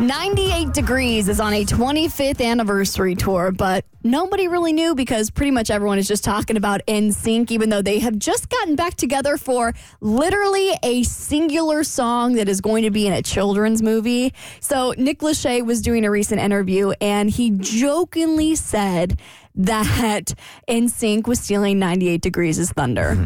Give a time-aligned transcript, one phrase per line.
[0.00, 5.70] 98 Degrees is on a 25th anniversary tour, but nobody really knew because pretty much
[5.70, 9.72] everyone is just talking about NSYNC, even though they have just gotten back together for
[10.00, 14.34] literally a singular song that is going to be in a children's movie.
[14.58, 19.20] So Nick Lachey was doing a recent interview and he jokingly said
[19.54, 20.34] that
[20.68, 23.14] NSYNC was stealing 98 Degrees' thunder.
[23.14, 23.24] Hmm.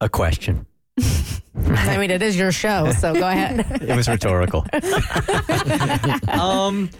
[0.00, 0.66] A question.
[1.56, 3.66] I mean, it is your show, so go ahead.
[3.82, 4.64] It was rhetorical.
[6.28, 6.90] um,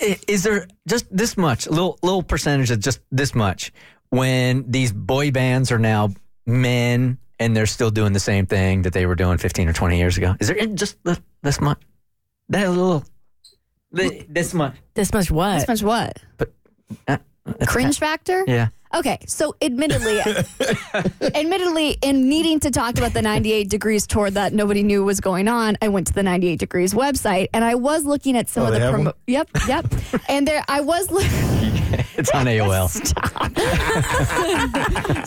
[0.00, 3.72] is there just this much, little little percentage of just this much,
[4.10, 6.10] when these boy bands are now
[6.46, 9.98] men and they're still doing the same thing that they were doing 15 or 20
[9.98, 10.34] years ago?
[10.40, 10.96] Is there just
[11.42, 11.80] this much?
[12.48, 13.04] That little,
[13.92, 14.76] this much?
[14.94, 15.66] This much what?
[15.66, 16.18] This much what?
[17.08, 17.18] Uh,
[17.66, 18.44] Cringe factor?
[18.46, 18.68] Yeah.
[18.94, 20.20] Okay, so admittedly,
[21.34, 25.48] admittedly, in needing to talk about the 98 Degrees tour that nobody knew was going
[25.48, 28.66] on, I went to the 98 Degrees website and I was looking at some Oh,
[28.66, 29.12] of the promo.
[29.26, 29.86] Yep, yep.
[30.28, 31.10] and there, I was.
[31.10, 31.26] Li-
[32.18, 32.88] It's on AOL.
[32.88, 33.56] Stop.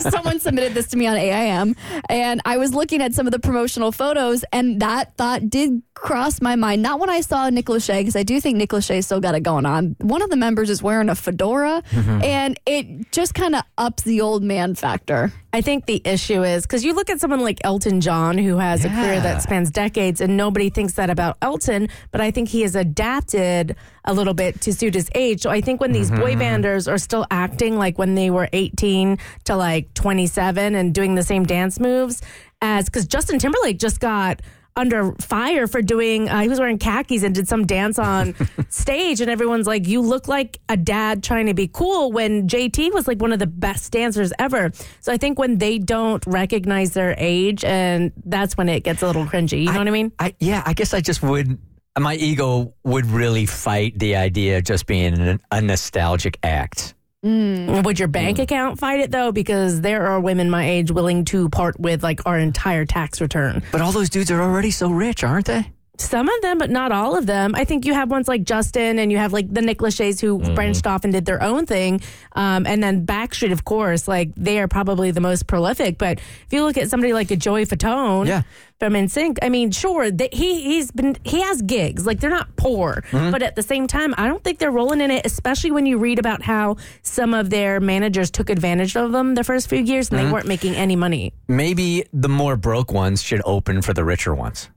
[0.00, 1.76] Someone submitted this to me on AIM,
[2.08, 6.40] and I was looking at some of the promotional photos, and that thought did cross
[6.40, 6.82] my mind.
[6.82, 9.40] Not when I saw Nick Lachey, because I do think Nick Lachey still got it
[9.40, 9.96] going on.
[10.00, 12.22] One of the members is wearing a fedora, mm-hmm.
[12.22, 15.32] and it just kind of ups the old man factor.
[15.52, 18.84] I think the issue is because you look at someone like Elton John, who has
[18.84, 22.62] a career that spans decades, and nobody thinks that about Elton, but I think he
[22.62, 25.42] has adapted a little bit to suit his age.
[25.42, 26.40] So I think when these boy mm-hmm.
[26.40, 31.24] banders are still acting like when they were 18 to like 27 and doing the
[31.24, 32.22] same dance moves
[32.62, 34.40] as because Justin Timberlake just got
[34.76, 38.34] under fire for doing uh, he was wearing khakis and did some dance on
[38.68, 42.92] stage and everyone's like you look like a dad trying to be cool when JT
[42.92, 46.92] was like one of the best dancers ever so I think when they don't recognize
[46.92, 50.12] their age and that's when it gets a little cringy you know what I mean
[50.18, 51.58] I yeah, I guess I just would.
[51.98, 56.94] My ego would really fight the idea of just being an, a nostalgic act.
[57.24, 57.84] Mm.
[57.84, 58.44] would your bank mm.
[58.44, 59.30] account fight it though?
[59.30, 63.62] Because there are women my age willing to part with like our entire tax return.
[63.72, 65.70] But all those dudes are already so rich, aren't they?
[66.00, 67.54] Some of them, but not all of them.
[67.54, 70.38] I think you have ones like Justin and you have like the Nick Lachey's who
[70.38, 70.54] mm-hmm.
[70.54, 72.00] branched off and did their own thing.
[72.32, 75.98] Um, and then Backstreet, of course, like they are probably the most prolific.
[75.98, 78.42] But if you look at somebody like a Joey Fatone Yeah.
[78.78, 82.06] from NSYNC, I mean, sure, that he, he's been, he has gigs.
[82.06, 83.04] Like they're not poor.
[83.10, 83.30] Mm-hmm.
[83.30, 85.98] But at the same time, I don't think they're rolling in it, especially when you
[85.98, 90.08] read about how some of their managers took advantage of them the first few years
[90.08, 90.32] and they mm-hmm.
[90.32, 91.34] weren't making any money.
[91.46, 94.70] Maybe the more broke ones should open for the richer ones.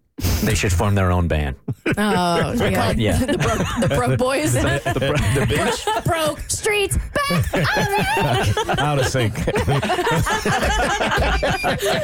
[0.43, 1.55] They should form their own band.
[1.97, 2.91] Oh, yeah.
[2.91, 3.17] Yeah.
[3.25, 8.79] The broke, the broke boys, The, the bitch broke streets back.
[8.79, 9.35] out of sync.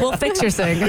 [0.01, 0.79] we'll fix your sing.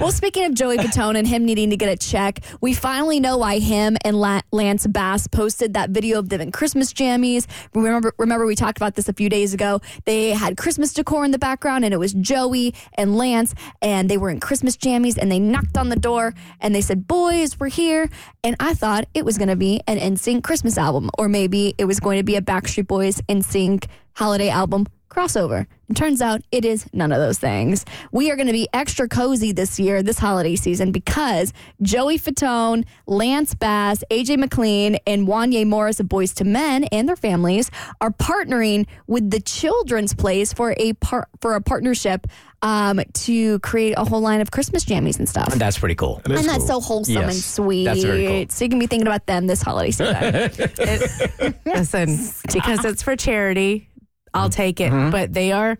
[0.00, 3.36] well, speaking of Joey Fatone and him needing to get a check, we finally know
[3.38, 7.46] why him and La- Lance Bass posted that video of them in Christmas jammies.
[7.74, 9.80] Remember, remember we talked about this a few days ago.
[10.04, 14.16] They had Christmas decor in the background, and it was Joey and Lance, and they
[14.18, 17.68] were in Christmas jammies, and they knocked on the door and they said, "Boys, we're
[17.68, 18.10] here."
[18.44, 21.84] And I thought it was going to be an NSYNC Christmas album, or maybe it
[21.86, 25.66] was going to be a Backstreet Boys NSYNC holiday album crossover.
[25.88, 27.84] It turns out it is none of those things.
[28.10, 32.84] We are going to be extra cozy this year, this holiday season, because Joey Fatone,
[33.06, 38.10] Lance Bass, AJ McLean, and Wanya Morris of Boyz II Men and their families are
[38.10, 42.26] partnering with the Children's Place for a par- for a partnership
[42.62, 45.52] um, to create a whole line of Christmas jammies and stuff.
[45.52, 46.20] And that's pretty cool.
[46.24, 46.80] It is and that's cool.
[46.80, 47.84] so wholesome Yes, and sweet.
[47.84, 48.46] that's very cool.
[48.48, 51.54] So you can be thinking about them this holiday season.
[51.64, 52.18] Listen,
[52.52, 53.88] because it's for charity,
[54.36, 54.56] I'll mm-hmm.
[54.56, 54.92] take it.
[54.92, 55.10] Mm-hmm.
[55.10, 55.78] But they are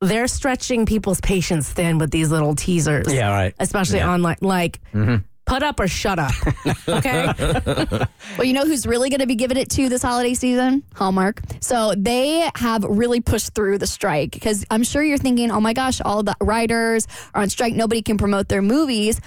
[0.00, 3.12] they're stretching people's patience thin with these little teasers.
[3.12, 3.54] Yeah, right.
[3.58, 4.12] Especially Yeah.
[4.12, 4.36] online.
[4.40, 5.16] Like, mm-hmm.
[5.46, 6.32] put up or shut up.
[6.88, 8.04] Okay.
[8.36, 10.82] Well, you know who's really going to be giving it to this holiday season?
[10.94, 11.40] Hallmark.
[11.60, 15.72] So they have really pushed through the strike because I'm sure you're thinking, oh my
[15.72, 17.74] gosh, all the writers are on strike.
[17.74, 19.22] Nobody can promote their movies.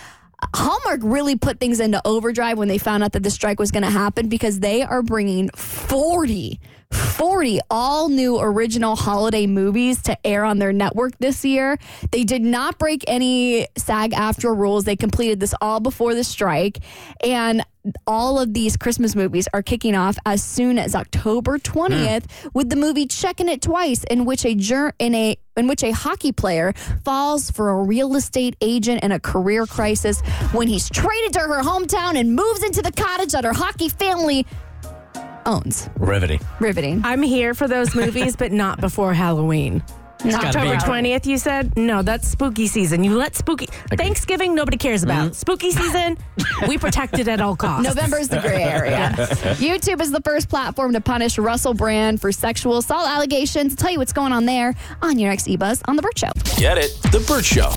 [0.55, 3.83] Hallmark really put things into overdrive when they found out that the strike was going
[3.83, 6.59] to happen because they are bringing 40,
[7.19, 11.77] 40 all new original holiday movies to air on their network this year.
[12.11, 14.85] They did not break any SAG-AFTRA rules.
[14.85, 16.79] They completed this all before the strike.
[17.21, 17.65] And
[18.07, 22.47] all of these Christmas movies are kicking off as soon as October 20th hmm.
[22.53, 25.91] with the movie Checking It Twice in which a jur- in a in which a
[25.91, 26.71] hockey player
[27.03, 30.21] falls for a real estate agent in a career crisis
[30.53, 34.45] when he's traded to her hometown and moves into the cottage that her hockey family
[35.45, 35.89] owns.
[35.97, 36.39] Riveting.
[36.59, 37.01] Riveting.
[37.03, 39.83] I'm here for those movies, but not before Halloween.
[40.25, 41.77] Not October twentieth, you said?
[41.77, 43.05] No, that's spooky season.
[43.05, 45.27] You let spooky Thanksgiving nobody cares about.
[45.27, 45.33] Mm-hmm.
[45.33, 46.17] Spooky season,
[46.67, 47.87] we protect it at all costs.
[47.87, 49.11] November is the gray area.
[49.59, 53.77] YouTube is the first platform to punish Russell Brand for sexual assault allegations.
[53.77, 56.31] Tell you what's going on there on your next eBuzz on The Burt Show.
[56.57, 56.91] Get it?
[57.13, 57.71] The Burt Show.